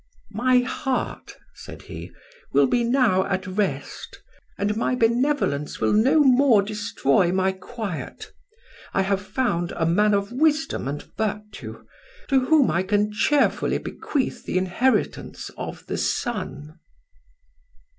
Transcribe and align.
'My 0.31 0.57
heart,' 0.61 1.35
said 1.53 1.83
he, 1.83 2.11
'will 2.53 2.65
be 2.65 2.83
now 2.83 3.23
at 3.27 3.45
rest, 3.45 4.19
and 4.57 4.75
my 4.75 4.95
benevolence 4.95 5.79
will 5.79 5.93
no 5.93 6.21
more 6.23 6.63
destroy 6.63 7.31
my 7.31 7.51
quiet; 7.51 8.31
I 8.95 9.03
have 9.03 9.21
found 9.21 9.73
a 9.73 9.85
man 9.85 10.15
of 10.15 10.31
wisdom 10.31 10.87
and 10.87 11.03
virtue, 11.19 11.85
to 12.29 12.45
whom 12.45 12.71
I 12.71 12.81
can 12.81 13.11
cheerfully 13.11 13.77
bequeath 13.77 14.43
the 14.47 14.57
inheritance 14.57 15.51
of 15.55 15.85
the 15.85 15.99
sun. 15.99 16.79